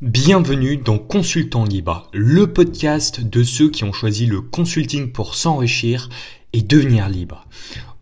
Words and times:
Bienvenue 0.00 0.76
dans 0.76 0.96
Consultant 0.96 1.64
Libre, 1.64 2.08
le 2.12 2.46
podcast 2.46 3.20
de 3.20 3.42
ceux 3.42 3.68
qui 3.68 3.82
ont 3.82 3.92
choisi 3.92 4.26
le 4.26 4.40
consulting 4.40 5.10
pour 5.10 5.34
s'enrichir 5.34 6.08
et 6.52 6.62
devenir 6.62 7.08
libre. 7.08 7.48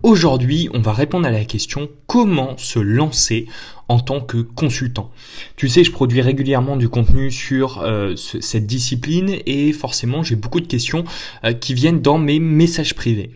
Aujourd'hui, 0.03 0.69
on 0.75 0.83
va 0.83 0.93
répondre 0.93 1.27
à 1.27 1.31
la 1.31 1.47
question 1.47 1.89
comment 2.07 2.59
se 2.59 2.79
lancer 2.79 3.47
en 3.89 3.99
tant 3.99 4.21
que 4.21 4.37
consultant? 4.37 5.11
Tu 5.57 5.71
sais, 5.71 5.85
je 5.85 5.91
produis 5.91 6.21
régulièrement 6.21 6.77
du 6.77 6.91
contenu 6.91 7.31
sur 7.31 7.81
euh, 7.81 8.15
cette 8.15 8.67
discipline 8.67 9.39
et 9.47 9.73
forcément 9.73 10.23
j'ai 10.23 10.37
beaucoup 10.37 10.61
de 10.61 10.67
questions 10.67 11.05
euh, 11.45 11.55
qui 11.55 11.73
viennent 11.73 12.03
dans 12.03 12.19
mes 12.19 12.41
messages 12.41 12.95
privés. 12.95 13.31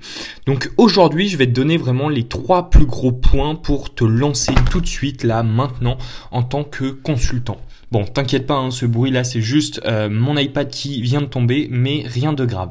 Donc 0.45 0.71
aujourd'hui, 0.77 1.29
je 1.29 1.39
vais 1.39 1.47
te 1.47 1.53
donner 1.53 1.79
vraiment 1.79 2.11
les 2.11 2.29
trois 2.29 2.69
plus 2.69 2.85
gros 2.85 3.13
points 3.13 3.55
pour 3.55 3.95
te 3.95 4.05
lancer 4.05 4.53
tout 4.71 4.83
de 4.83 4.87
suite 4.87 5.25
là 5.25 5.43
maintenant 5.43 5.97
en 6.31 6.43
tant 6.43 6.65
que 6.65 6.91
consultant. 6.91 7.57
Bon, 7.91 8.05
t'inquiète 8.05 8.47
pas, 8.47 8.55
hein, 8.55 8.71
ce 8.71 8.87
bruit-là, 8.87 9.25
c'est 9.25 9.41
juste 9.41 9.81
euh, 9.85 10.09
mon 10.09 10.37
iPad 10.37 10.69
qui 10.69 11.03
vient 11.03 11.23
de 11.23 11.27
tomber, 11.27 11.67
mais 11.73 12.05
rien 12.07 12.33
de 12.33 12.45
grave. 12.45 12.71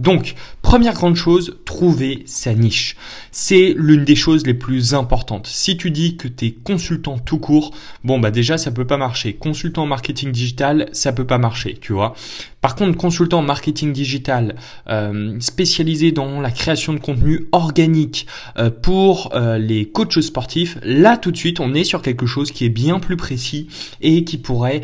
Donc, 0.00 0.34
première 0.66 0.94
grande 0.94 1.14
chose, 1.14 1.58
trouver 1.64 2.24
sa 2.26 2.52
niche. 2.52 2.96
C'est 3.30 3.72
l'une 3.78 4.04
des 4.04 4.16
choses 4.16 4.44
les 4.44 4.52
plus 4.52 4.94
importantes. 4.94 5.46
Si 5.46 5.76
tu 5.76 5.92
dis 5.92 6.16
que 6.16 6.26
tu 6.26 6.46
es 6.46 6.50
consultant 6.50 7.18
tout 7.18 7.38
court, 7.38 7.70
bon 8.02 8.18
bah 8.18 8.32
déjà 8.32 8.58
ça 8.58 8.72
peut 8.72 8.84
pas 8.84 8.96
marcher. 8.96 9.34
Consultant 9.34 9.86
marketing 9.86 10.32
digital, 10.32 10.88
ça 10.90 11.12
peut 11.12 11.24
pas 11.24 11.38
marcher, 11.38 11.78
tu 11.80 11.92
vois. 11.92 12.16
Par 12.66 12.74
contre, 12.74 12.98
consultant 12.98 13.42
marketing 13.42 13.92
digital 13.92 14.56
euh, 14.88 15.36
spécialisé 15.38 16.10
dans 16.10 16.40
la 16.40 16.50
création 16.50 16.94
de 16.94 16.98
contenu 16.98 17.46
organique 17.52 18.26
euh, 18.58 18.70
pour 18.70 19.30
euh, 19.36 19.56
les 19.56 19.88
coachs 19.88 20.20
sportifs, 20.20 20.76
là 20.82 21.16
tout 21.16 21.30
de 21.30 21.36
suite, 21.36 21.60
on 21.60 21.74
est 21.74 21.84
sur 21.84 22.02
quelque 22.02 22.26
chose 22.26 22.50
qui 22.50 22.64
est 22.64 22.70
bien 22.70 22.98
plus 22.98 23.16
précis 23.16 23.68
et 24.00 24.24
qui 24.24 24.36
pourrait 24.36 24.82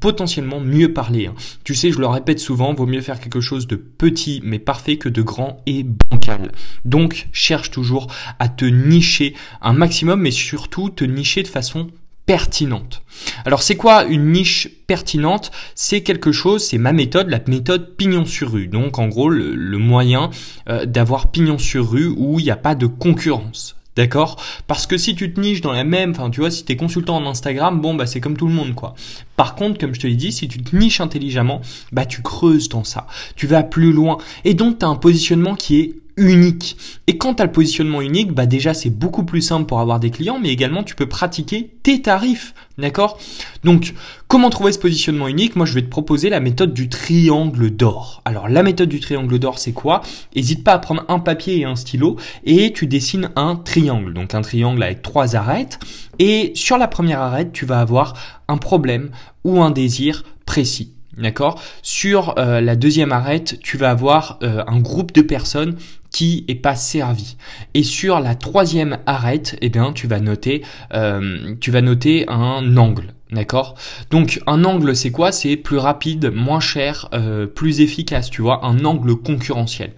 potentiellement 0.00 0.60
mieux 0.60 0.92
parler. 0.92 1.28
Hein. 1.28 1.34
Tu 1.64 1.74
sais, 1.74 1.90
je 1.92 1.98
le 1.98 2.06
répète 2.06 2.40
souvent, 2.40 2.74
vaut 2.74 2.84
mieux 2.84 3.00
faire 3.00 3.20
quelque 3.20 3.40
chose 3.40 3.66
de 3.66 3.76
petit 3.76 4.42
mais 4.44 4.58
parfait 4.58 4.97
que 4.98 5.08
de 5.08 5.22
grand 5.22 5.62
et 5.66 5.84
bancal. 5.84 6.52
Donc, 6.84 7.28
cherche 7.32 7.70
toujours 7.70 8.08
à 8.38 8.48
te 8.48 8.64
nicher 8.64 9.34
un 9.62 9.72
maximum, 9.72 10.20
mais 10.20 10.30
surtout 10.30 10.90
te 10.90 11.04
nicher 11.04 11.42
de 11.42 11.48
façon 11.48 11.88
pertinente. 12.28 13.02
Alors 13.46 13.62
c'est 13.62 13.76
quoi 13.76 14.04
une 14.04 14.32
niche 14.32 14.68
pertinente? 14.86 15.50
C'est 15.74 16.02
quelque 16.02 16.30
chose, 16.30 16.62
c'est 16.62 16.76
ma 16.76 16.92
méthode, 16.92 17.30
la 17.30 17.40
méthode 17.46 17.96
pignon 17.96 18.26
sur 18.26 18.52
rue. 18.52 18.68
Donc 18.68 18.98
en 18.98 19.08
gros 19.08 19.30
le, 19.30 19.78
moyen 19.78 20.28
euh, 20.68 20.84
d'avoir 20.84 21.30
pignon 21.30 21.56
sur 21.56 21.90
rue 21.90 22.12
où 22.14 22.38
il 22.38 22.44
n'y 22.44 22.50
a 22.50 22.56
pas 22.56 22.74
de 22.74 22.86
concurrence. 22.86 23.77
D'accord? 23.98 24.36
Parce 24.68 24.86
que 24.86 24.96
si 24.96 25.16
tu 25.16 25.32
te 25.32 25.40
niches 25.40 25.60
dans 25.60 25.72
la 25.72 25.82
même, 25.82 26.12
enfin 26.12 26.30
tu 26.30 26.38
vois, 26.38 26.52
si 26.52 26.64
tu 26.64 26.70
es 26.70 26.76
consultant 26.76 27.16
en 27.16 27.26
Instagram, 27.26 27.80
bon 27.80 27.94
bah 27.94 28.06
c'est 28.06 28.20
comme 28.20 28.36
tout 28.36 28.46
le 28.46 28.54
monde 28.54 28.76
quoi. 28.76 28.94
Par 29.34 29.56
contre, 29.56 29.80
comme 29.80 29.92
je 29.92 29.98
te 29.98 30.06
l'ai 30.06 30.14
dit, 30.14 30.30
si 30.30 30.46
tu 30.46 30.62
te 30.62 30.76
niches 30.76 31.00
intelligemment, 31.00 31.62
bah 31.90 32.06
tu 32.06 32.22
creuses 32.22 32.68
dans 32.68 32.84
ça. 32.84 33.08
Tu 33.34 33.48
vas 33.48 33.64
plus 33.64 33.92
loin. 33.92 34.18
Et 34.44 34.54
donc 34.54 34.78
tu 34.78 34.84
as 34.84 34.88
un 34.88 34.94
positionnement 34.94 35.56
qui 35.56 35.80
est 35.80 35.94
unique. 36.18 36.76
Et 37.06 37.16
quand 37.16 37.34
tu 37.34 37.42
le 37.42 37.52
positionnement 37.52 38.02
unique, 38.02 38.32
bah 38.32 38.46
déjà 38.46 38.74
c'est 38.74 38.90
beaucoup 38.90 39.24
plus 39.24 39.40
simple 39.40 39.66
pour 39.66 39.80
avoir 39.80 40.00
des 40.00 40.10
clients, 40.10 40.38
mais 40.38 40.50
également 40.50 40.82
tu 40.82 40.94
peux 40.94 41.08
pratiquer 41.08 41.70
tes 41.82 42.02
tarifs. 42.02 42.54
D'accord? 42.76 43.18
Donc, 43.64 43.92
comment 44.28 44.50
trouver 44.50 44.70
ce 44.70 44.78
positionnement 44.78 45.26
unique? 45.26 45.56
Moi, 45.56 45.66
je 45.66 45.74
vais 45.74 45.82
te 45.82 45.88
proposer 45.88 46.30
la 46.30 46.38
méthode 46.38 46.72
du 46.72 46.88
triangle 46.88 47.70
d'or. 47.70 48.22
Alors, 48.24 48.48
la 48.48 48.62
méthode 48.62 48.88
du 48.88 49.00
triangle 49.00 49.36
d'or, 49.40 49.58
c'est 49.58 49.72
quoi? 49.72 50.00
N'hésite 50.36 50.62
pas 50.62 50.74
à 50.74 50.78
prendre 50.78 51.04
un 51.08 51.18
papier 51.18 51.58
et 51.58 51.64
un 51.64 51.74
stylo 51.74 52.16
et 52.44 52.72
tu 52.72 52.86
dessines 52.86 53.30
un 53.34 53.56
triangle. 53.56 54.14
Donc, 54.14 54.34
un 54.34 54.42
triangle 54.42 54.80
avec 54.80 55.02
trois 55.02 55.34
arêtes. 55.34 55.80
Et 56.20 56.52
sur 56.54 56.78
la 56.78 56.86
première 56.86 57.20
arête, 57.20 57.52
tu 57.52 57.66
vas 57.66 57.80
avoir 57.80 58.14
un 58.46 58.58
problème 58.58 59.10
ou 59.42 59.60
un 59.60 59.72
désir 59.72 60.22
précis. 60.46 60.92
D'accord? 61.16 61.60
Sur 61.82 62.38
euh, 62.38 62.60
la 62.60 62.76
deuxième 62.76 63.10
arête, 63.10 63.58
tu 63.60 63.76
vas 63.76 63.90
avoir 63.90 64.38
euh, 64.44 64.62
un 64.68 64.78
groupe 64.78 65.12
de 65.12 65.22
personnes 65.22 65.74
qui 66.18 66.44
est 66.48 66.56
pas 66.56 66.74
servi. 66.74 67.36
Et 67.74 67.84
sur 67.84 68.18
la 68.18 68.34
troisième 68.34 68.98
arête, 69.06 69.56
eh 69.60 69.68
bien, 69.68 69.92
tu 69.92 70.08
vas 70.08 70.18
noter, 70.18 70.62
euh, 70.92 71.54
tu 71.60 71.70
vas 71.70 71.80
noter 71.80 72.24
un 72.28 72.76
angle. 72.76 73.14
D'accord? 73.30 73.76
Donc 74.10 74.40
un 74.48 74.64
angle 74.64 74.96
c'est 74.96 75.12
quoi? 75.12 75.30
C'est 75.30 75.56
plus 75.56 75.76
rapide, 75.76 76.32
moins 76.34 76.58
cher, 76.58 77.08
plus 77.54 77.80
efficace, 77.80 78.30
tu 78.30 78.42
vois, 78.42 78.66
un 78.66 78.84
angle 78.84 79.14
concurrentiel. 79.14 79.92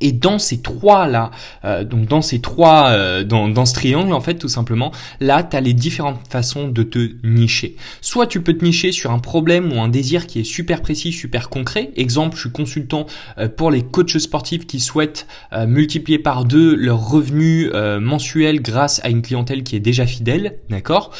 Et 0.00 0.12
dans 0.12 0.38
ces 0.38 0.60
trois 0.62 1.06
là, 1.06 1.30
euh, 1.64 1.84
donc 1.84 2.06
dans 2.06 2.22
ces 2.22 2.40
trois, 2.40 2.88
euh, 2.88 3.24
dans, 3.24 3.48
dans 3.48 3.66
ce 3.66 3.74
triangle 3.74 4.12
en 4.12 4.20
fait 4.20 4.34
tout 4.34 4.48
simplement, 4.48 4.92
là 5.20 5.42
tu 5.42 5.56
as 5.56 5.60
les 5.60 5.74
différentes 5.74 6.20
façons 6.28 6.68
de 6.68 6.82
te 6.82 7.10
nicher. 7.24 7.76
Soit 8.00 8.26
tu 8.26 8.40
peux 8.40 8.54
te 8.56 8.64
nicher 8.64 8.92
sur 8.92 9.10
un 9.10 9.18
problème 9.18 9.72
ou 9.72 9.80
un 9.80 9.88
désir 9.88 10.26
qui 10.26 10.40
est 10.40 10.44
super 10.44 10.80
précis, 10.80 11.12
super 11.12 11.48
concret. 11.48 11.90
Exemple, 11.96 12.36
je 12.36 12.42
suis 12.42 12.50
consultant 12.50 13.06
euh, 13.38 13.48
pour 13.48 13.70
les 13.70 13.82
coachs 13.82 14.18
sportifs 14.18 14.66
qui 14.66 14.80
souhaitent 14.80 15.26
multiplier 15.66 16.18
par 16.18 16.44
deux 16.44 16.74
leurs 16.74 17.08
revenus 17.08 17.70
mensuels 18.00 18.62
grâce 18.62 19.00
à 19.04 19.10
une 19.10 19.22
clientèle 19.22 19.62
qui 19.62 19.76
est 19.76 19.80
déjà 19.80 20.06
fidèle, 20.06 20.58
d'accord? 20.68 21.10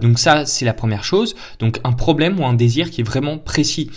Donc 0.00 0.18
ça 0.18 0.46
c'est 0.46 0.64
la 0.64 0.72
première 0.72 1.04
chose. 1.04 1.34
Donc 1.58 1.80
un 1.84 1.92
problème 1.92 2.38
ou 2.40 2.44
un 2.44 2.54
désir 2.54 2.90
qui 2.90 3.00
est 3.00 3.04
vraiment 3.04 3.38
précis. 3.38 3.90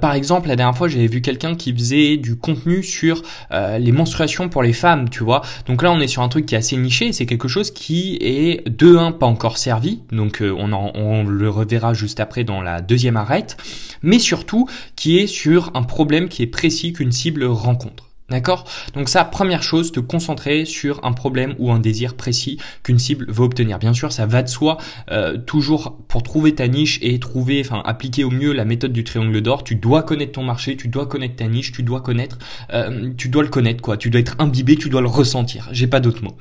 par 0.00 0.14
exemple, 0.14 0.48
la 0.48 0.56
dernière 0.56 0.76
fois 0.76 0.88
j'avais 0.88 1.06
vu 1.06 1.20
quelqu'un 1.20 1.54
qui 1.54 1.72
faisait 1.72 2.16
du 2.16 2.36
contenu 2.36 2.82
sur 2.82 3.22
euh, 3.52 3.73
les 3.78 3.92
menstruations 3.92 4.48
pour 4.48 4.62
les 4.62 4.72
femmes, 4.72 5.08
tu 5.08 5.24
vois. 5.24 5.42
Donc 5.66 5.82
là, 5.82 5.92
on 5.92 6.00
est 6.00 6.08
sur 6.08 6.22
un 6.22 6.28
truc 6.28 6.46
qui 6.46 6.54
est 6.54 6.58
assez 6.58 6.76
niché. 6.76 7.12
C'est 7.12 7.26
quelque 7.26 7.48
chose 7.48 7.70
qui 7.70 8.18
est 8.20 8.68
de 8.68 8.96
un 8.96 9.12
pas 9.12 9.26
encore 9.26 9.58
servi. 9.58 10.00
Donc 10.12 10.42
euh, 10.42 10.54
on, 10.56 10.72
on 10.72 11.24
le 11.24 11.50
reverra 11.50 11.94
juste 11.94 12.20
après 12.20 12.44
dans 12.44 12.62
la 12.62 12.80
deuxième 12.80 13.16
arête, 13.16 13.56
mais 14.02 14.18
surtout 14.18 14.68
qui 14.96 15.18
est 15.18 15.26
sur 15.26 15.70
un 15.74 15.82
problème 15.82 16.28
qui 16.28 16.42
est 16.42 16.46
précis 16.46 16.92
qu'une 16.92 17.12
cible 17.12 17.44
rencontre. 17.44 18.13
D'accord? 18.30 18.64
Donc 18.94 19.10
ça, 19.10 19.22
première 19.22 19.62
chose, 19.62 19.92
te 19.92 20.00
concentrer 20.00 20.64
sur 20.64 21.04
un 21.04 21.12
problème 21.12 21.54
ou 21.58 21.70
un 21.72 21.78
désir 21.78 22.14
précis 22.14 22.58
qu'une 22.82 22.98
cible 22.98 23.30
veut 23.30 23.44
obtenir. 23.44 23.78
Bien 23.78 23.92
sûr, 23.92 24.12
ça 24.12 24.24
va 24.24 24.42
de 24.42 24.48
soi. 24.48 24.78
Euh, 25.10 25.36
toujours 25.36 25.98
pour 26.08 26.22
trouver 26.22 26.54
ta 26.54 26.66
niche 26.66 26.98
et 27.02 27.18
trouver, 27.20 27.60
enfin 27.60 27.82
appliquer 27.84 28.24
au 28.24 28.30
mieux 28.30 28.54
la 28.54 28.64
méthode 28.64 28.92
du 28.92 29.04
triangle 29.04 29.42
d'or, 29.42 29.62
tu 29.62 29.74
dois 29.74 30.02
connaître 30.02 30.32
ton 30.32 30.42
marché, 30.42 30.74
tu 30.74 30.88
dois 30.88 31.04
connaître 31.04 31.36
ta 31.36 31.46
niche, 31.48 31.72
tu 31.72 31.82
dois 31.82 32.00
connaître, 32.00 32.38
euh, 32.72 33.12
tu 33.14 33.28
dois 33.28 33.42
le 33.42 33.50
connaître 33.50 33.82
quoi. 33.82 33.98
Tu 33.98 34.08
dois 34.08 34.22
être 34.22 34.36
imbibé, 34.38 34.76
tu 34.76 34.88
dois 34.88 35.02
le 35.02 35.08
ressentir. 35.08 35.68
J'ai 35.72 35.86
pas 35.86 36.00
d'autres 36.00 36.24
mots. 36.24 36.36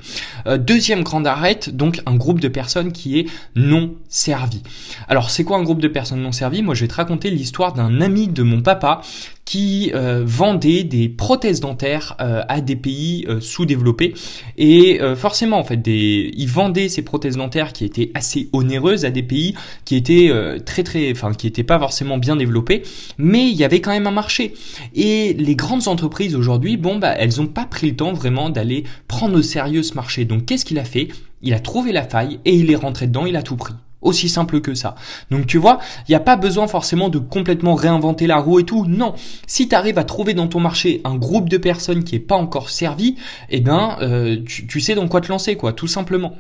Euh, 0.48 0.58
deuxième 0.58 1.04
grande 1.04 1.28
arête, 1.28 1.76
donc 1.76 2.02
un 2.06 2.16
groupe 2.16 2.40
de 2.40 2.48
personnes 2.48 2.94
qui 2.94 3.20
est 3.20 3.26
non 3.56 3.96
servi. 4.08 4.64
Alors 5.10 5.30
c'est 5.30 5.44
quoi 5.44 5.58
un 5.58 5.64
groupe 5.64 5.82
de 5.82 5.90
personnes 5.90 6.22
non 6.22 6.32
servies? 6.32 6.62
Moi, 6.62 6.76
je 6.76 6.82
vais 6.82 6.88
te 6.88 6.96
raconter 6.96 7.30
l'histoire 7.30 7.74
d'un 7.74 8.00
ami 8.00 8.30
de 8.30 8.42
mon 8.42 8.62
papa 8.62 9.02
qui 9.46 9.92
euh, 9.94 10.24
vendait 10.26 10.86
des 10.86 11.10
prothèses 11.10 11.60
dentaires 11.60 11.73
euh, 11.84 12.44
à 12.48 12.62
des 12.62 12.76
pays 12.76 13.26
euh, 13.28 13.40
sous-développés. 13.40 14.14
Et 14.58 15.00
forcément 15.16 15.58
en 15.58 15.64
fait 15.64 15.78
des 15.78 16.32
ils 16.36 16.48
vendaient 16.48 16.90
ces 16.90 17.02
prothèses 17.02 17.38
dentaires 17.38 17.74
qui 17.74 17.86
étaient 17.86 18.12
assez 18.14 18.50
onéreuses 18.54 19.06
à 19.06 19.12
des 19.12 19.24
pays 19.24 19.56
qui 19.86 19.96
étaient 19.96 20.32
très 20.66 20.84
très 20.84 21.12
enfin 21.12 21.34
qui 21.34 21.48
étaient 21.48 21.64
pas 21.64 21.80
forcément 21.80 22.18
bien 22.18 22.36
développés. 22.36 22.84
Mais 23.18 23.50
il 23.50 23.56
y 23.56 23.64
avait 23.64 23.82
quand 23.82 23.92
même 23.92 24.08
un 24.08 24.12
marché. 24.12 24.54
Et 24.94 25.34
les 25.34 25.56
grandes 25.56 25.88
entreprises 25.88 26.36
aujourd'hui 26.36 26.78
bon 26.78 26.98
bah 26.98 27.14
elles 27.18 27.42
ont 27.42 27.48
pas 27.48 27.66
pris 27.66 27.90
le 27.90 27.96
temps 27.96 28.14
vraiment 28.14 28.50
d'aller 28.50 28.84
prendre 29.08 29.38
au 29.38 29.42
sérieux 29.42 29.84
ce 29.84 29.96
marché. 29.96 30.26
Donc 30.26 30.46
qu'est-ce 30.46 30.66
qu'il 30.66 30.80
a 30.80 30.86
fait? 30.86 31.08
Il 31.42 31.54
a 31.54 31.60
trouvé 31.60 31.92
la 31.92 32.04
faille 32.04 32.40
et 32.46 32.56
il 32.56 32.72
est 32.72 32.76
rentré 32.76 33.08
dedans 33.08 33.26
il 33.26 33.36
a 33.36 33.44
tout 33.44 33.58
pris 33.58 33.74
aussi 34.04 34.30
simple 34.30 34.62
que 34.62 34.74
ça. 34.74 34.96
Donc 35.32 35.48
tu 35.48 35.58
vois, 35.58 35.80
il 36.08 36.12
n'y 36.12 36.16
a 36.16 36.20
pas 36.20 36.36
besoin 36.36 36.68
forcément 36.68 37.10
de 37.10 37.20
complètement 37.20 37.76
réinventer 37.76 38.28
la 38.28 38.38
roue 38.38 38.60
et 38.60 38.64
tout. 38.64 38.86
Non. 38.88 39.14
Si 39.48 39.68
tu 39.68 39.76
arrives 39.76 39.98
à 39.98 40.04
trouver 40.04 40.34
dans 40.34 40.48
ton 40.48 40.60
marché 40.60 41.02
un 41.04 41.16
groupe 41.16 41.50
de 41.50 41.58
personnes 41.58 42.04
qui 42.04 42.16
est 42.16 42.20
pas 42.20 42.36
encore 42.36 42.70
servi, 42.70 43.16
eh 43.50 43.62
ben 43.62 43.98
euh, 44.02 44.38
tu, 44.46 44.80
sais 44.80 44.96
dans 44.96 45.08
quoi 45.08 45.22
te 45.22 45.30
lancer, 45.30 45.56
quoi, 45.56 45.74
tout 45.74 45.88
simplement. 45.88 46.36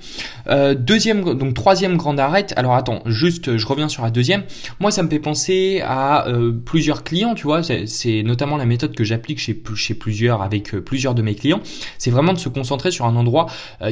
Euh, 0.47 0.75
deuxième, 0.75 1.34
donc 1.34 1.53
troisième 1.53 1.97
grande 1.97 2.19
arrête. 2.19 2.53
Alors 2.57 2.73
attends, 2.73 3.02
juste, 3.06 3.57
je 3.57 3.66
reviens 3.66 3.90
sur 3.90 4.03
la 4.03 4.12
deuxième. 4.12 4.44
Moi, 4.79 4.91
ça 4.91 5.03
me 5.03 5.09
fait 5.09 5.19
penser 5.19 5.82
à 5.85 6.28
euh, 6.28 6.52
plusieurs 6.52 7.03
clients, 7.03 7.35
tu 7.35 7.43
vois. 7.43 7.61
C'est 7.64 8.23
notamment 8.23 8.58
la 8.58 8.66
méthode 8.66 8.96
que 8.96 9.03
j'applique 9.03 9.40
chez, 9.40 9.61
chez 9.76 9.93
plusieurs 9.93 10.41
avec 10.41 10.72
plusieurs 10.79 11.16
de 11.16 11.22
mes 11.22 11.35
clients. 11.35 11.61
C'est 11.97 12.11
vraiment 12.11 12.34
de 12.34 12.40
se 12.40 12.49
concentrer 12.49 12.91
sur 12.91 13.05
un 13.05 13.16
endroit 13.16 13.47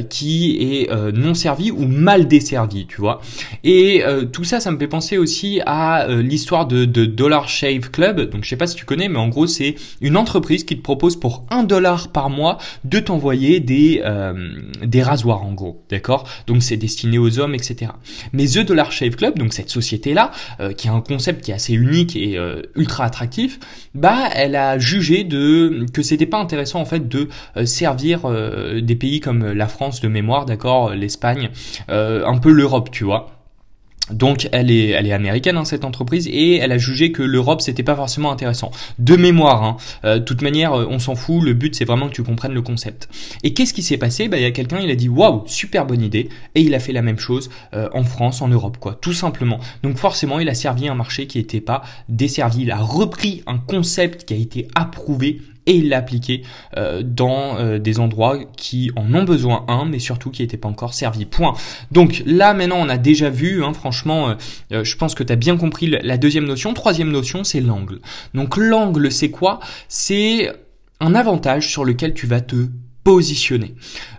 qui 0.08 0.56
est 0.60 0.90
non 1.14 1.34
servi 1.34 1.70
ou 1.70 1.86
mal 1.86 2.28
desservi, 2.28 2.86
tu 2.86 3.00
vois. 3.00 3.20
Et 3.64 4.02
euh, 4.04 4.24
tout 4.24 4.44
ça, 4.44 4.60
ça 4.60 4.70
me 4.70 4.78
fait 4.78 4.88
penser 4.88 5.18
aussi 5.18 5.60
à 5.66 6.06
euh, 6.08 6.22
l'histoire 6.22 6.66
de, 6.66 6.84
Dollar 6.84 7.48
Shave 7.48 7.90
Club. 7.90 8.30
Donc 8.30 8.44
je 8.44 8.48
sais 8.48 8.56
pas 8.56 8.66
si 8.66 8.74
tu 8.74 8.84
connais, 8.84 9.08
mais 9.08 9.18
en 9.18 9.28
gros 9.28 9.46
c'est 9.46 9.74
une 10.00 10.16
entreprise 10.16 10.64
qui 10.64 10.76
te 10.76 10.82
propose 10.82 11.16
pour 11.18 11.44
un 11.50 11.62
dollar 11.62 12.08
par 12.08 12.30
mois 12.30 12.58
de 12.84 12.98
t'envoyer 12.98 13.60
des 13.60 14.02
euh, 14.04 14.60
des 14.84 15.02
rasoirs 15.02 15.42
en 15.42 15.52
gros, 15.52 15.82
d'accord? 15.90 16.28
Donc 16.46 16.62
c'est 16.62 16.76
destiné 16.76 17.18
aux 17.18 17.38
hommes, 17.38 17.54
etc. 17.54 17.92
Mais 18.32 18.46
The 18.46 18.60
Dollar 18.60 18.90
Shave 18.92 19.16
Club, 19.16 19.38
donc 19.38 19.52
cette 19.52 19.70
société 19.70 20.14
là, 20.14 20.30
qui 20.76 20.88
a 20.88 20.92
un 20.92 21.00
concept 21.00 21.44
qui 21.44 21.50
est 21.50 21.54
assez 21.54 21.74
unique 21.74 22.16
et 22.16 22.38
ultra 22.76 23.04
attractif, 23.04 23.58
bah 23.94 24.28
elle 24.34 24.56
a 24.56 24.78
jugé 24.78 25.24
de 25.24 25.86
que 25.92 26.02
c'était 26.02 26.26
pas 26.26 26.38
intéressant 26.38 26.80
en 26.80 26.84
fait 26.84 27.08
de 27.08 27.28
servir 27.64 28.20
des 28.82 28.96
pays 28.96 29.20
comme 29.20 29.52
la 29.52 29.68
France 29.68 30.00
de 30.00 30.08
mémoire, 30.08 30.46
d'accord, 30.46 30.90
l'Espagne, 30.90 31.50
un 31.88 32.38
peu 32.38 32.50
l'Europe, 32.50 32.90
tu 32.90 33.04
vois? 33.04 33.42
Donc 34.10 34.48
elle 34.52 34.70
est, 34.70 34.88
elle 34.88 35.06
est 35.06 35.12
américaine 35.12 35.56
hein, 35.56 35.64
cette 35.64 35.84
entreprise 35.84 36.26
et 36.28 36.56
elle 36.56 36.72
a 36.72 36.78
jugé 36.78 37.12
que 37.12 37.22
l'Europe 37.22 37.60
c'était 37.60 37.82
pas 37.82 37.94
forcément 37.94 38.32
intéressant. 38.32 38.70
De 38.98 39.16
mémoire, 39.16 39.62
hein, 39.62 39.76
euh, 40.04 40.18
toute 40.18 40.42
manière 40.42 40.72
on 40.72 40.98
s'en 40.98 41.14
fout. 41.14 41.42
Le 41.42 41.54
but 41.54 41.74
c'est 41.74 41.84
vraiment 41.84 42.08
que 42.08 42.14
tu 42.14 42.22
comprennes 42.22 42.52
le 42.52 42.62
concept. 42.62 43.08
Et 43.42 43.54
qu'est-ce 43.54 43.72
qui 43.72 43.82
s'est 43.82 43.98
passé? 43.98 44.28
Bah 44.28 44.38
il 44.38 44.42
y 44.42 44.46
a 44.46 44.50
quelqu'un 44.50 44.80
il 44.80 44.90
a 44.90 44.96
dit 44.96 45.08
waouh 45.08 45.44
super 45.46 45.86
bonne 45.86 46.02
idée 46.02 46.28
et 46.54 46.62
il 46.62 46.74
a 46.74 46.80
fait 46.80 46.92
la 46.92 47.02
même 47.02 47.18
chose 47.18 47.50
en 47.72 48.04
France, 48.04 48.42
en 48.42 48.48
Europe 48.48 48.76
quoi, 48.78 48.98
tout 49.00 49.12
simplement. 49.12 49.60
Donc 49.82 49.96
forcément 49.96 50.40
il 50.40 50.48
a 50.48 50.54
servi 50.54 50.88
un 50.88 50.94
marché 50.94 51.26
qui 51.26 51.38
n'était 51.38 51.60
pas 51.60 51.82
desservi. 52.08 52.62
Il 52.62 52.70
a 52.70 52.78
repris 52.78 53.42
un 53.46 53.58
concept 53.58 54.24
qui 54.24 54.34
a 54.34 54.36
été 54.36 54.68
approuvé 54.74 55.40
et 55.66 55.76
il 55.76 55.88
l'a 55.88 55.98
appliqué 55.98 56.42
euh, 56.76 57.02
dans 57.04 57.58
euh, 57.58 57.78
des 57.78 58.00
endroits 58.00 58.38
qui 58.56 58.90
en 58.96 59.14
ont 59.14 59.24
besoin 59.24 59.64
un, 59.68 59.84
mais 59.84 59.98
surtout 59.98 60.30
qui 60.30 60.42
n'étaient 60.42 60.56
pas 60.56 60.68
encore 60.68 60.94
servis. 60.94 61.26
Point. 61.26 61.54
Donc 61.90 62.22
là 62.26 62.54
maintenant 62.54 62.78
on 62.80 62.88
a 62.88 62.98
déjà 62.98 63.30
vu, 63.30 63.64
hein, 63.64 63.72
franchement, 63.72 64.34
euh, 64.72 64.84
je 64.84 64.96
pense 64.96 65.14
que 65.14 65.22
tu 65.22 65.32
as 65.32 65.36
bien 65.36 65.56
compris 65.56 65.86
la 65.86 66.16
deuxième 66.16 66.44
notion. 66.44 66.74
Troisième 66.74 67.10
notion, 67.10 67.44
c'est 67.44 67.60
l'angle. 67.60 68.00
Donc 68.34 68.56
l'angle, 68.56 69.10
c'est 69.10 69.30
quoi? 69.30 69.60
C'est 69.88 70.52
un 71.00 71.14
avantage 71.14 71.68
sur 71.68 71.84
lequel 71.84 72.14
tu 72.14 72.26
vas 72.26 72.40
te 72.40 72.56
positionner. 73.04 73.74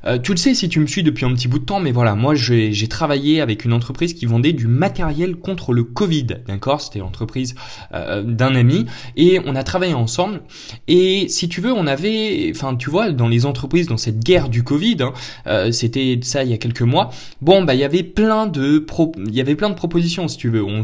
Euh, 0.05 0.17
tu 0.19 0.31
le 0.31 0.37
sais 0.37 0.53
si 0.53 0.67
tu 0.67 0.79
me 0.79 0.87
suis 0.87 1.03
depuis 1.03 1.25
un 1.25 1.33
petit 1.33 1.47
bout 1.47 1.59
de 1.59 1.65
temps, 1.65 1.79
mais 1.79 1.91
voilà, 1.91 2.15
moi 2.15 2.35
j'ai 2.35 2.87
travaillé 2.87 3.39
avec 3.39 3.63
une 3.63 3.73
entreprise 3.73 4.13
qui 4.13 4.25
vendait 4.25 4.51
du 4.51 4.67
matériel 4.67 5.35
contre 5.35 5.73
le 5.73 5.83
Covid, 5.83 6.27
d'accord? 6.47 6.81
C'était 6.81 6.99
l'entreprise 6.99 7.55
euh, 7.93 8.23
d'un 8.23 8.55
ami, 8.55 8.85
et 9.15 9.39
on 9.45 9.55
a 9.55 9.63
travaillé 9.63 9.93
ensemble. 9.93 10.41
Et 10.87 11.27
si 11.29 11.47
tu 11.47 11.61
veux, 11.61 11.71
on 11.71 11.87
avait, 11.87 12.51
enfin 12.53 12.75
tu 12.75 12.89
vois, 12.89 13.11
dans 13.11 13.29
les 13.29 13.45
entreprises, 13.45 13.87
dans 13.87 13.97
cette 13.97 14.19
guerre 14.19 14.49
du 14.49 14.63
Covid, 14.63 14.97
hein, 14.99 15.13
euh, 15.47 15.71
c'était 15.71 16.19
ça 16.21 16.43
il 16.43 16.49
y 16.49 16.53
a 16.53 16.57
quelques 16.57 16.81
mois. 16.81 17.09
Bon, 17.41 17.63
bah 17.63 17.73
il 17.73 17.79
y 17.79 17.85
avait 17.85 18.03
plein 18.03 18.47
de 18.47 18.85
il 19.25 19.33
y 19.33 19.41
avait 19.41 19.55
plein 19.55 19.69
de 19.69 19.75
propositions 19.75 20.27
si 20.27 20.37
tu 20.37 20.49
veux. 20.49 20.63
On, 20.63 20.81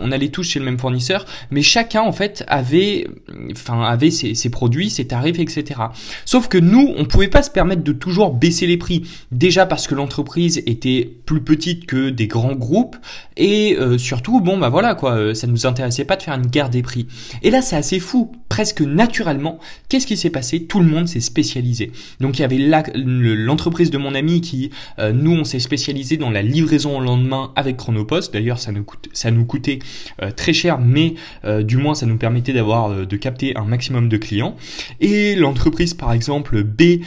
on 0.00 0.12
allait 0.12 0.28
tous 0.28 0.42
chez 0.42 0.58
le 0.58 0.64
même 0.64 0.78
fournisseur, 0.78 1.26
mais 1.50 1.62
chacun 1.62 2.02
en 2.02 2.12
fait 2.12 2.44
avait, 2.48 3.06
enfin 3.52 3.82
avait 3.82 4.10
ses, 4.10 4.34
ses 4.34 4.50
produits, 4.50 4.90
ses 4.90 5.06
tarifs, 5.06 5.38
etc. 5.38 5.80
Sauf 6.24 6.48
que 6.48 6.58
nous, 6.58 6.92
on 6.96 7.04
pouvait 7.04 7.19
pouvait 7.20 7.28
pas 7.28 7.42
se 7.42 7.50
permettre 7.50 7.84
de 7.84 7.92
toujours 7.92 8.32
baisser 8.32 8.66
les 8.66 8.78
prix. 8.78 9.02
Déjà 9.30 9.66
parce 9.66 9.86
que 9.86 9.94
l'entreprise 9.94 10.62
était 10.64 11.18
plus 11.26 11.42
petite 11.42 11.84
que 11.84 12.08
des 12.08 12.26
grands 12.26 12.54
groupes 12.54 12.96
et 13.36 13.76
euh, 13.78 13.98
surtout, 13.98 14.40
bon 14.40 14.56
bah 14.56 14.70
voilà 14.70 14.94
quoi, 14.94 15.16
euh, 15.16 15.34
ça 15.34 15.46
ne 15.46 15.52
nous 15.52 15.66
intéressait 15.66 16.06
pas 16.06 16.16
de 16.16 16.22
faire 16.22 16.32
une 16.32 16.46
guerre 16.46 16.70
des 16.70 16.80
prix. 16.80 17.06
Et 17.42 17.50
là 17.50 17.60
c'est 17.60 17.76
assez 17.76 18.00
fou, 18.00 18.32
presque 18.48 18.80
naturellement, 18.80 19.58
qu'est-ce 19.90 20.06
qui 20.06 20.16
s'est 20.16 20.30
passé? 20.30 20.64
Tout 20.64 20.80
le 20.80 20.86
monde 20.86 21.08
s'est 21.08 21.20
spécialisé. 21.20 21.92
Donc 22.20 22.38
il 22.38 22.40
y 22.40 22.44
avait 22.46 22.56
l'entreprise 22.94 23.90
de 23.90 23.98
mon 23.98 24.14
ami 24.14 24.40
qui, 24.40 24.70
euh, 24.98 25.12
nous 25.12 25.32
on 25.32 25.44
s'est 25.44 25.60
spécialisé 25.60 26.16
dans 26.16 26.30
la 26.30 26.40
livraison 26.40 26.96
au 26.96 27.02
lendemain 27.02 27.52
avec 27.54 27.76
Chronopost. 27.76 28.32
D'ailleurs 28.32 28.58
ça 28.58 28.72
nous 28.72 28.86
ça 29.12 29.30
nous 29.30 29.44
coûtait 29.44 29.80
très 30.36 30.54
cher, 30.54 30.78
mais 30.78 31.16
du 31.64 31.76
moins 31.76 31.94
ça 31.94 32.06
nous 32.06 32.16
permettait 32.16 32.54
d'avoir 32.54 33.06
de 33.06 33.16
capter 33.16 33.54
un 33.58 33.64
maximum 33.64 34.08
de 34.08 34.16
clients. 34.16 34.56
Et 35.00 35.34
l'entreprise 35.34 35.92
par 35.92 36.14
exemple 36.14 36.62
B 36.62 37.02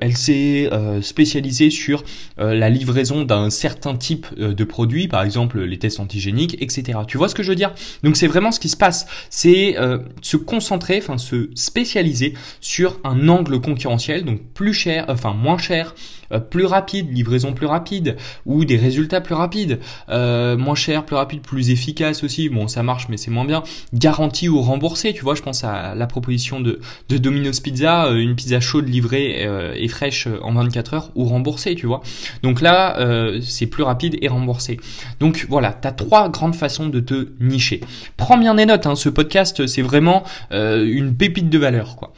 elle 0.00 0.16
s'est 0.16 0.68
euh, 0.72 1.02
spécialisée 1.02 1.70
sur 1.70 2.04
euh, 2.38 2.54
la 2.54 2.70
livraison 2.70 3.24
d'un 3.24 3.50
certain 3.50 3.96
type 3.96 4.26
de 4.38 4.64
produit, 4.64 5.08
par 5.08 5.22
exemple 5.22 5.60
les 5.62 5.78
tests 5.78 6.00
antigéniques, 6.00 6.56
etc. 6.60 6.98
Tu 7.06 7.18
vois 7.18 7.28
ce 7.28 7.34
que 7.34 7.42
je 7.42 7.48
veux 7.50 7.56
dire? 7.56 7.72
Donc 8.02 8.16
c'est 8.16 8.26
vraiment 8.26 8.52
ce 8.52 8.60
qui 8.60 8.68
se 8.68 8.76
passe, 8.76 9.06
c'est 9.30 9.76
se 10.22 10.36
concentrer, 10.36 10.98
enfin 10.98 11.18
se 11.18 11.50
spécialiser 11.54 12.34
sur 12.60 13.00
un 13.04 13.28
angle 13.28 13.60
concurrentiel, 13.60 14.24
donc 14.24 14.40
plus 14.54 14.74
cher, 14.74 15.06
enfin 15.08 15.32
moins 15.32 15.58
cher, 15.58 15.94
euh, 16.23 16.23
plus 16.40 16.66
rapide, 16.66 17.12
livraison 17.12 17.52
plus 17.52 17.66
rapide, 17.66 18.16
ou 18.46 18.64
des 18.64 18.76
résultats 18.76 19.20
plus 19.20 19.34
rapides, 19.34 19.78
euh, 20.08 20.56
moins 20.56 20.74
cher, 20.74 21.04
plus 21.04 21.16
rapide, 21.16 21.40
plus 21.42 21.70
efficace 21.70 22.24
aussi. 22.24 22.48
Bon, 22.48 22.68
ça 22.68 22.82
marche, 22.82 23.08
mais 23.08 23.16
c'est 23.16 23.30
moins 23.30 23.44
bien. 23.44 23.62
Garantie 23.92 24.48
ou 24.48 24.60
remboursé, 24.60 25.12
tu 25.12 25.22
vois. 25.22 25.34
Je 25.34 25.42
pense 25.42 25.64
à 25.64 25.94
la 25.94 26.06
proposition 26.06 26.60
de, 26.60 26.80
Domino's 27.08 27.60
Pizza, 27.60 28.06
euh, 28.06 28.16
une 28.16 28.34
pizza 28.34 28.60
chaude 28.60 28.88
livrée 28.88 29.48
et 29.76 29.88
fraîche 29.88 30.28
en 30.42 30.52
24 30.52 30.94
heures 30.94 31.10
ou 31.14 31.24
remboursée, 31.24 31.74
tu 31.74 31.86
vois. 31.86 32.02
Donc 32.42 32.60
là, 32.60 32.96
c'est 33.42 33.66
plus 33.66 33.82
rapide 33.82 34.16
et 34.20 34.28
remboursé. 34.28 34.78
Donc 35.20 35.46
voilà, 35.48 35.72
tu 35.72 35.88
trois 35.96 36.28
grandes 36.28 36.54
façons 36.54 36.88
de 36.88 37.00
te 37.00 37.28
nicher. 37.40 37.80
Prends 38.16 38.38
bien 38.38 38.54
des 38.54 38.66
notes. 38.66 38.86
Hein, 38.86 38.96
ce 38.96 39.08
podcast, 39.08 39.66
c'est 39.66 39.82
vraiment 39.82 40.24
une 40.50 41.14
pépite 41.16 41.48
de 41.50 41.58
valeur, 41.58 41.96
quoi. 41.96 42.12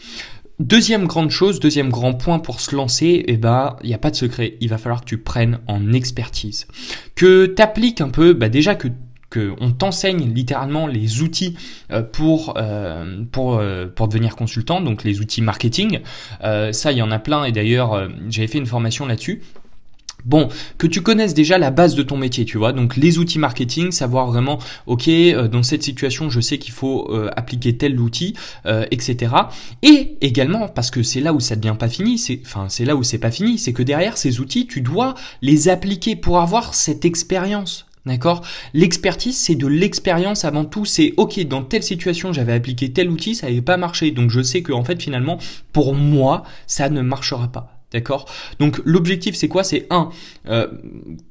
Deuxième 0.58 1.06
grande 1.06 1.30
chose, 1.30 1.60
deuxième 1.60 1.90
grand 1.90 2.14
point 2.14 2.38
pour 2.38 2.60
se 2.60 2.74
lancer, 2.74 3.24
eh 3.28 3.36
ben, 3.36 3.76
il 3.82 3.88
n'y 3.88 3.94
a 3.94 3.98
pas 3.98 4.10
de 4.10 4.16
secret. 4.16 4.56
Il 4.62 4.70
va 4.70 4.78
falloir 4.78 5.02
que 5.02 5.06
tu 5.06 5.18
prennes 5.18 5.58
en 5.66 5.92
expertise. 5.92 6.66
Que 7.14 7.44
tu 7.46 7.60
appliques 7.60 8.00
un 8.00 8.08
peu, 8.08 8.32
bah 8.32 8.48
déjà 8.48 8.74
que 8.74 8.88
on 9.60 9.72
t'enseigne 9.72 10.32
littéralement 10.32 10.86
les 10.86 11.20
outils 11.20 11.56
euh, 11.90 12.02
pour 12.02 12.54
euh, 12.56 13.24
pour 13.30 13.58
euh, 13.58 13.86
pour 13.86 14.08
devenir 14.08 14.36
consultant, 14.36 14.80
donc 14.80 15.04
les 15.04 15.20
outils 15.20 15.42
marketing. 15.42 16.00
ça, 16.40 16.92
y 16.92 17.02
en 17.02 17.10
a 17.10 17.18
plein 17.18 17.44
et 17.44 17.52
d'ailleurs 17.52 18.08
j'avais 18.28 18.46
fait 18.46 18.58
une 18.58 18.66
formation 18.66 19.06
là-dessus. 19.06 19.42
Bon, 20.26 20.48
que 20.76 20.88
tu 20.88 21.02
connaisses 21.02 21.34
déjà 21.34 21.56
la 21.56 21.70
base 21.70 21.94
de 21.94 22.02
ton 22.02 22.16
métier, 22.16 22.44
tu 22.44 22.58
vois, 22.58 22.72
donc 22.72 22.96
les 22.96 23.18
outils 23.18 23.38
marketing, 23.38 23.92
savoir 23.92 24.26
vraiment, 24.26 24.58
ok, 24.86 25.06
euh, 25.06 25.46
dans 25.46 25.62
cette 25.62 25.84
situation, 25.84 26.30
je 26.30 26.40
sais 26.40 26.58
qu'il 26.58 26.72
faut 26.72 27.08
euh, 27.12 27.30
appliquer 27.36 27.76
tel 27.76 28.00
outil, 28.00 28.34
euh, 28.66 28.84
etc. 28.90 29.32
Et 29.84 30.16
également, 30.22 30.66
parce 30.66 30.90
que 30.90 31.04
c'est 31.04 31.20
là 31.20 31.32
où 31.32 31.38
ça 31.38 31.54
devient 31.54 31.76
pas 31.78 31.88
fini, 31.88 32.18
c'est, 32.18 32.40
enfin, 32.44 32.66
c'est 32.68 32.84
là 32.84 32.96
où 32.96 33.04
c'est 33.04 33.18
pas 33.18 33.30
fini, 33.30 33.56
c'est 33.56 33.72
que 33.72 33.84
derrière 33.84 34.18
ces 34.18 34.40
outils, 34.40 34.66
tu 34.66 34.80
dois 34.80 35.14
les 35.42 35.68
appliquer 35.68 36.16
pour 36.16 36.40
avoir 36.40 36.74
cette 36.74 37.04
expérience. 37.04 37.86
D'accord? 38.04 38.42
L'expertise, 38.74 39.36
c'est 39.36 39.54
de 39.54 39.66
l'expérience 39.68 40.44
avant 40.44 40.64
tout. 40.64 40.84
C'est 40.84 41.14
ok, 41.16 41.40
dans 41.46 41.62
telle 41.62 41.82
situation, 41.84 42.32
j'avais 42.32 42.52
appliqué 42.52 42.92
tel 42.92 43.10
outil, 43.10 43.36
ça 43.36 43.46
n'avait 43.46 43.62
pas 43.62 43.76
marché. 43.76 44.10
Donc 44.10 44.30
je 44.30 44.42
sais 44.42 44.62
que 44.62 44.72
en 44.72 44.82
fait, 44.82 45.00
finalement, 45.00 45.38
pour 45.72 45.94
moi, 45.94 46.42
ça 46.66 46.88
ne 46.88 47.02
marchera 47.02 47.48
pas. 47.48 47.75
D'accord? 47.96 48.26
Donc 48.58 48.82
l'objectif 48.84 49.36
c'est 49.36 49.48
quoi? 49.48 49.64
C'est 49.64 49.86
un 49.88 50.10
euh, 50.48 50.66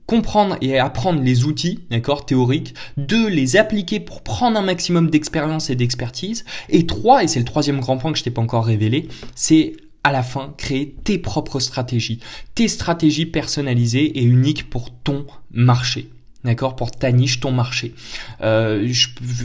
comprendre 0.08 0.58
et 0.62 0.80
apprendre 0.80 1.22
les 1.22 1.46
outils, 1.46 1.82
d'accord, 1.92 2.26
théoriques, 2.26 2.74
deux 2.98 3.30
les 3.30 3.56
appliquer 3.56 4.00
pour 4.00 4.24
prendre 4.24 4.58
un 4.58 4.64
maximum 4.64 5.12
d'expérience 5.12 5.70
et 5.70 5.76
d'expertise, 5.76 6.44
et 6.70 6.88
trois, 6.88 7.24
et 7.24 7.28
c'est 7.28 7.38
le 7.38 7.46
troisième 7.46 7.82
grand 7.82 8.00
point 8.00 8.12
que 8.12 8.18
je 8.18 8.24
t'ai 8.24 8.32
pas 8.32 8.42
encore 8.42 8.66
révélé, 8.66 9.10
c'est 9.36 9.74
à 10.04 10.12
la 10.12 10.24
fin 10.24 10.56
créer 10.58 10.96
tes 11.04 11.20
propres 11.20 11.60
stratégies, 11.60 12.20
tes 12.56 12.68
stratégies 12.68 13.28
personnalisées 13.28 14.18
et 14.18 14.24
uniques 14.24 14.68
pour 14.68 14.90
ton 14.90 15.28
marché 15.52 16.10
d'accord, 16.46 16.76
pour 16.76 16.92
ta 16.92 17.12
niche, 17.12 17.40
ton 17.40 17.52
marché. 17.52 17.94
Euh, 18.42 18.88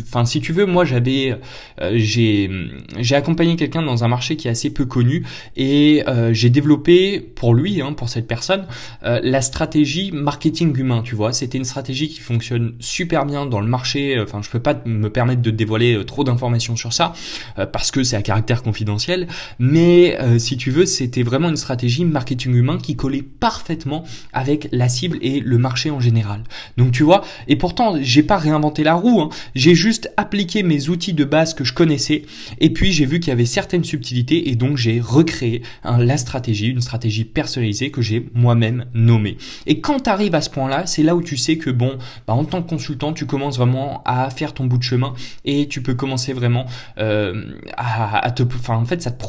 enfin, 0.02 0.24
si 0.24 0.40
tu 0.40 0.52
veux, 0.52 0.66
moi 0.66 0.84
j'avais, 0.84 1.36
euh, 1.80 1.92
j'ai, 1.96 2.50
j'ai 2.98 3.14
accompagné 3.16 3.56
quelqu'un 3.56 3.82
dans 3.82 4.04
un 4.04 4.08
marché 4.08 4.36
qui 4.36 4.48
est 4.48 4.50
assez 4.50 4.70
peu 4.70 4.84
connu 4.84 5.24
et 5.56 6.04
euh, 6.06 6.32
j'ai 6.32 6.50
développé 6.50 7.20
pour 7.20 7.54
lui, 7.54 7.80
hein, 7.80 7.92
pour 7.92 8.08
cette 8.08 8.26
personne, 8.26 8.66
euh, 9.02 9.20
la 9.22 9.42
stratégie 9.42 10.12
marketing 10.12 10.78
humain. 10.78 11.02
Tu 11.02 11.14
vois, 11.14 11.32
c'était 11.32 11.58
une 11.58 11.64
stratégie 11.64 12.08
qui 12.08 12.20
fonctionne 12.20 12.74
super 12.78 13.26
bien 13.26 13.46
dans 13.46 13.60
le 13.60 13.66
marché. 13.66 14.20
Enfin, 14.20 14.40
je 14.42 14.50
peux 14.50 14.60
pas 14.60 14.80
me 14.84 15.08
permettre 15.10 15.42
de 15.42 15.50
dévoiler 15.50 16.04
trop 16.06 16.24
d'informations 16.24 16.76
sur 16.76 16.92
ça 16.92 17.14
parce 17.72 17.90
que 17.90 18.02
c'est 18.02 18.16
à 18.16 18.22
caractère 18.22 18.62
confidentiel. 18.62 19.26
Mais 19.58 20.18
si 20.38 20.56
tu 20.56 20.70
veux, 20.70 20.86
c'était 20.86 21.22
vraiment 21.22 21.48
une 21.48 21.56
stratégie 21.56 22.04
marketing 22.04 22.54
humain 22.54 22.78
qui 22.78 22.96
collait 22.96 23.22
parfaitement 23.22 24.04
avec 24.32 24.68
la 24.72 24.88
cible 24.88 25.18
et 25.22 25.40
le 25.40 25.58
marché 25.58 25.90
en 25.90 26.00
général. 26.00 26.42
Donc 26.76 26.89
tu 26.90 27.02
vois. 27.02 27.22
Et 27.48 27.56
pourtant, 27.56 27.96
j'ai 28.00 28.22
pas 28.22 28.36
réinventé 28.36 28.84
la 28.84 28.94
roue. 28.94 29.20
Hein. 29.20 29.28
J'ai 29.54 29.74
juste 29.74 30.12
appliqué 30.16 30.62
mes 30.62 30.88
outils 30.88 31.12
de 31.12 31.24
base 31.24 31.54
que 31.54 31.64
je 31.64 31.72
connaissais. 31.72 32.22
Et 32.60 32.70
puis 32.70 32.92
j'ai 32.92 33.06
vu 33.06 33.20
qu'il 33.20 33.28
y 33.28 33.32
avait 33.32 33.46
certaines 33.46 33.84
subtilités 33.84 34.50
et 34.50 34.56
donc 34.56 34.76
j'ai 34.76 35.00
recréé 35.00 35.62
la 35.84 36.16
stratégie, 36.16 36.68
une 36.68 36.80
stratégie 36.80 37.24
personnalisée 37.24 37.90
que 37.90 38.02
j'ai 38.02 38.26
moi-même 38.34 38.86
nommée. 38.94 39.36
Et 39.66 39.80
quand 39.80 40.00
tu 40.00 40.10
arrives 40.10 40.34
à 40.34 40.40
ce 40.40 40.50
point-là, 40.50 40.86
c'est 40.86 41.02
là 41.02 41.14
où 41.14 41.22
tu 41.22 41.36
sais 41.36 41.56
que 41.56 41.70
bon, 41.70 41.98
bah, 42.26 42.34
en 42.34 42.44
tant 42.44 42.62
que 42.62 42.68
consultant, 42.68 43.12
tu 43.12 43.26
commences 43.26 43.58
vraiment 43.58 44.02
à 44.04 44.30
faire 44.30 44.54
ton 44.54 44.64
bout 44.64 44.78
de 44.78 44.82
chemin 44.82 45.14
et 45.44 45.68
tu 45.68 45.82
peux 45.82 45.94
commencer 45.94 46.32
vraiment 46.32 46.66
euh, 46.98 47.44
à, 47.76 48.30
te, 48.30 48.42
enfin 48.42 48.76
en 48.76 48.84
fait, 48.84 49.02
ça 49.02 49.10
te 49.10 49.22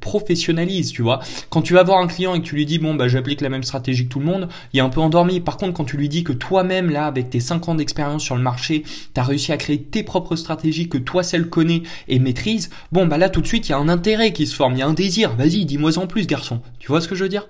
professionnalise, 0.00 0.92
tu 0.92 1.02
vois. 1.02 1.20
Quand 1.50 1.62
tu 1.62 1.74
vas 1.74 1.82
voir 1.82 1.98
un 1.98 2.06
client 2.06 2.34
et 2.34 2.40
que 2.40 2.46
tu 2.46 2.54
lui 2.54 2.66
dis 2.66 2.78
bon 2.78 2.94
bah 2.94 3.08
j'applique 3.08 3.40
la 3.40 3.48
même 3.48 3.62
stratégie 3.62 4.04
que 4.04 4.10
tout 4.10 4.20
le 4.20 4.26
monde, 4.26 4.48
il 4.72 4.78
est 4.78 4.82
un 4.82 4.88
peu 4.88 5.00
endormi. 5.00 5.40
Par 5.40 5.56
contre, 5.56 5.72
quand 5.72 5.84
tu 5.84 5.96
lui 5.96 6.08
dis 6.08 6.24
que 6.24 6.32
toi-même 6.32 6.85
là, 6.90 7.06
avec 7.06 7.30
tes 7.30 7.40
5 7.40 7.68
ans 7.68 7.74
d'expérience 7.74 8.22
sur 8.22 8.36
le 8.36 8.42
marché, 8.42 8.82
tu 9.14 9.20
as 9.20 9.24
réussi 9.24 9.52
à 9.52 9.56
créer 9.56 9.82
tes 9.82 10.02
propres 10.02 10.36
stratégies 10.36 10.88
que 10.88 10.98
toi 10.98 11.22
seul 11.22 11.48
connais 11.48 11.82
et 12.08 12.18
maîtrise, 12.18 12.70
bon 12.92 13.06
bah 13.06 13.18
là 13.18 13.28
tout 13.28 13.40
de 13.40 13.46
suite 13.46 13.68
il 13.68 13.72
y 13.72 13.74
a 13.74 13.78
un 13.78 13.88
intérêt 13.88 14.32
qui 14.32 14.46
se 14.46 14.54
forme, 14.54 14.74
il 14.74 14.78
y 14.78 14.82
a 14.82 14.86
un 14.86 14.92
désir, 14.92 15.34
vas-y 15.36 15.64
dis-moi 15.64 15.96
en 15.98 16.06
plus 16.06 16.26
garçon, 16.26 16.60
tu 16.78 16.88
vois 16.88 17.00
ce 17.00 17.08
que 17.08 17.14
je 17.14 17.24
veux 17.24 17.28
dire? 17.28 17.46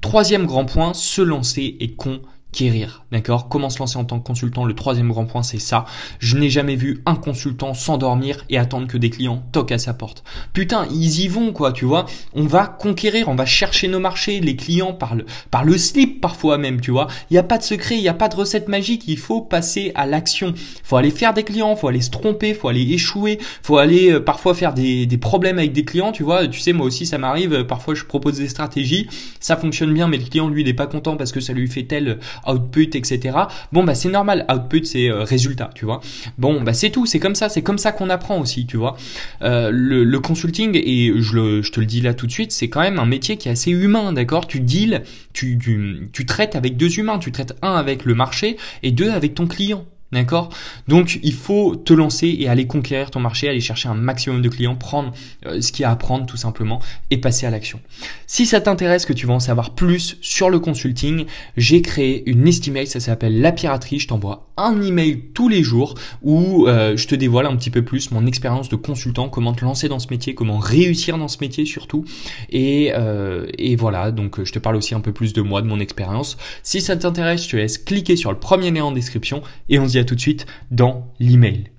Troisième 0.00 0.46
grand 0.46 0.64
point, 0.64 0.94
se 0.94 1.22
lancer 1.22 1.76
et 1.80 1.92
con 1.92 2.20
s'auto-guérir, 2.56 3.04
d'accord? 3.12 3.48
Comment 3.48 3.70
se 3.70 3.78
lancer 3.78 3.98
en 3.98 4.04
tant 4.04 4.18
que 4.18 4.26
consultant? 4.26 4.64
Le 4.64 4.74
troisième 4.74 5.08
grand 5.08 5.26
point, 5.26 5.42
c'est 5.42 5.58
ça. 5.58 5.84
Je 6.18 6.36
n'ai 6.36 6.50
jamais 6.50 6.76
vu 6.76 7.02
un 7.06 7.14
consultant 7.14 7.74
s'endormir 7.74 8.44
et 8.48 8.58
attendre 8.58 8.86
que 8.86 8.98
des 8.98 9.10
clients 9.10 9.42
toquent 9.52 9.72
à 9.72 9.78
sa 9.78 9.94
porte. 9.94 10.24
Putain, 10.52 10.86
ils 10.90 11.20
y 11.20 11.28
vont, 11.28 11.52
quoi, 11.52 11.72
tu 11.72 11.84
vois. 11.84 12.06
On 12.34 12.46
va 12.46 12.66
conquérir, 12.66 13.28
on 13.28 13.34
va 13.34 13.46
chercher 13.46 13.88
nos 13.88 14.00
marchés, 14.00 14.40
les 14.40 14.56
clients 14.56 14.92
par 14.92 15.14
le, 15.14 15.26
par 15.50 15.64
le 15.64 15.76
slip 15.78 16.20
parfois 16.20 16.58
même, 16.58 16.80
tu 16.80 16.90
vois. 16.90 17.08
Il 17.30 17.34
n'y 17.34 17.38
a 17.38 17.42
pas 17.42 17.58
de 17.58 17.62
secret, 17.62 17.96
il 17.96 18.02
n'y 18.02 18.08
a 18.08 18.14
pas 18.14 18.28
de 18.28 18.36
recette 18.36 18.68
magique, 18.68 19.04
il 19.06 19.18
faut 19.18 19.42
passer 19.42 19.92
à 19.94 20.06
l'action. 20.06 20.54
faut 20.82 20.96
aller 20.96 21.10
faire 21.10 21.34
des 21.34 21.44
clients, 21.44 21.76
faut 21.76 21.88
aller 21.88 22.00
se 22.00 22.10
tromper, 22.10 22.54
faut 22.54 22.68
aller 22.68 22.92
échouer, 22.92 23.38
faut 23.62 23.78
aller 23.78 24.12
euh, 24.12 24.20
parfois 24.20 24.54
faire 24.54 24.74
des, 24.74 25.06
des 25.06 25.18
problèmes 25.18 25.58
avec 25.58 25.72
des 25.72 25.84
clients, 25.84 26.12
tu 26.12 26.22
vois. 26.22 26.46
Tu 26.48 26.60
sais, 26.60 26.72
moi 26.72 26.86
aussi, 26.86 27.06
ça 27.06 27.18
m'arrive, 27.18 27.64
parfois 27.64 27.94
je 27.94 28.04
propose 28.04 28.38
des 28.38 28.48
stratégies, 28.48 29.08
ça 29.40 29.56
fonctionne 29.56 29.92
bien, 29.92 30.08
mais 30.08 30.16
le 30.16 30.24
client, 30.24 30.48
lui, 30.48 30.62
il 30.62 30.66
n'est 30.66 30.74
pas 30.74 30.86
content 30.86 31.16
parce 31.16 31.32
que 31.32 31.40
ça 31.40 31.52
lui 31.52 31.68
fait 31.68 31.84
tel 31.84 32.18
output, 32.48 32.94
etc. 32.94 33.36
Bon, 33.72 33.84
bah 33.84 33.94
c'est 33.94 34.08
normal, 34.08 34.46
output, 34.52 34.84
c'est 34.84 35.10
euh, 35.10 35.24
résultat, 35.24 35.70
tu 35.74 35.84
vois. 35.84 36.00
Bon, 36.38 36.62
bah 36.62 36.72
c'est 36.72 36.90
tout, 36.90 37.06
c'est 37.06 37.18
comme 37.18 37.34
ça, 37.34 37.48
c'est 37.48 37.62
comme 37.62 37.78
ça 37.78 37.92
qu'on 37.92 38.10
apprend 38.10 38.40
aussi, 38.40 38.66
tu 38.66 38.76
vois. 38.76 38.96
Euh, 39.42 39.70
le, 39.72 40.04
le, 40.04 40.20
consulting, 40.20 40.74
et 40.74 41.12
je, 41.16 41.34
le, 41.34 41.62
je 41.62 41.72
te 41.72 41.80
le 41.80 41.86
dis 41.86 42.00
là 42.00 42.14
tout 42.14 42.26
de 42.26 42.32
suite, 42.32 42.52
c'est 42.52 42.68
quand 42.68 42.80
même 42.80 42.98
un 42.98 43.06
métier 43.06 43.36
qui 43.36 43.48
est 43.48 43.52
assez 43.52 43.70
humain, 43.70 44.12
d'accord? 44.12 44.46
Tu 44.46 44.60
deals, 44.60 45.02
tu, 45.32 45.58
tu, 45.58 46.08
tu 46.12 46.26
traites 46.26 46.56
avec 46.56 46.76
deux 46.76 46.98
humains, 46.98 47.18
tu 47.18 47.32
traites 47.32 47.56
un 47.62 47.74
avec 47.74 48.04
le 48.04 48.14
marché 48.14 48.56
et 48.82 48.92
deux 48.92 49.10
avec 49.10 49.34
ton 49.34 49.46
client. 49.46 49.84
D'accord? 50.12 50.50
Donc 50.86 51.18
il 51.24 51.34
faut 51.34 51.74
te 51.74 51.92
lancer 51.92 52.34
et 52.38 52.48
aller 52.48 52.68
conquérir 52.68 53.10
ton 53.10 53.18
marché, 53.18 53.48
aller 53.48 53.60
chercher 53.60 53.88
un 53.88 53.94
maximum 53.94 54.40
de 54.40 54.48
clients, 54.48 54.76
prendre 54.76 55.12
euh, 55.46 55.60
ce 55.60 55.72
qu'il 55.72 55.82
y 55.82 55.84
a 55.84 55.90
à 55.90 55.96
prendre 55.96 56.26
tout 56.26 56.36
simplement 56.36 56.80
et 57.10 57.18
passer 57.18 57.44
à 57.44 57.50
l'action. 57.50 57.80
Si 58.28 58.46
ça 58.46 58.60
t'intéresse 58.60 59.04
que 59.04 59.12
tu 59.12 59.26
veux 59.26 59.32
en 59.32 59.40
savoir 59.40 59.70
plus 59.70 60.16
sur 60.20 60.48
le 60.48 60.60
consulting, 60.60 61.26
j'ai 61.56 61.82
créé 61.82 62.22
une 62.30 62.46
estimate, 62.46 62.86
ça 62.86 63.00
s'appelle 63.00 63.40
La 63.40 63.50
Piraterie, 63.50 63.98
je 63.98 64.06
t'envoie 64.06 64.46
un 64.56 64.80
email 64.80 65.20
tous 65.34 65.48
les 65.48 65.62
jours 65.62 65.94
où 66.22 66.66
euh, 66.66 66.96
je 66.96 67.06
te 67.08 67.14
dévoile 67.14 67.46
un 67.46 67.56
petit 67.56 67.70
peu 67.70 67.82
plus 67.82 68.10
mon 68.10 68.26
expérience 68.26 68.68
de 68.68 68.76
consultant, 68.76 69.28
comment 69.28 69.52
te 69.54 69.64
lancer 69.64 69.88
dans 69.88 69.98
ce 69.98 70.08
métier, 70.08 70.34
comment 70.34 70.58
réussir 70.58 71.18
dans 71.18 71.28
ce 71.28 71.38
métier 71.40 71.66
surtout. 71.66 72.04
Et, 72.50 72.92
euh, 72.94 73.46
et 73.58 73.76
voilà, 73.76 74.12
donc 74.12 74.42
je 74.42 74.52
te 74.52 74.58
parle 74.58 74.76
aussi 74.76 74.94
un 74.94 75.00
peu 75.00 75.12
plus 75.12 75.32
de 75.32 75.42
moi, 75.42 75.62
de 75.62 75.66
mon 75.66 75.80
expérience. 75.80 76.36
Si 76.62 76.80
ça 76.80 76.96
t'intéresse, 76.96 77.44
je 77.44 77.50
te 77.50 77.56
laisse 77.56 77.76
cliquer 77.76 78.16
sur 78.16 78.30
le 78.30 78.38
premier 78.38 78.70
lien 78.70 78.84
en 78.84 78.92
description 78.92 79.42
et 79.68 79.78
on 79.78 79.88
se 79.88 79.95
à 79.98 80.04
tout 80.04 80.14
de 80.14 80.20
suite 80.20 80.46
dans 80.70 81.12
l'email. 81.18 81.70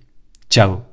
Ciao 0.49 0.86